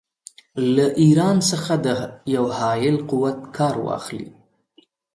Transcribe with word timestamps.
له 0.75 0.85
ایران 1.01 1.37
څخه 1.49 1.73
د 1.85 1.87
یوه 2.35 2.51
حایل 2.59 2.95
قوت 3.09 3.39
کار 3.57 3.75
واخلي. 3.85 4.27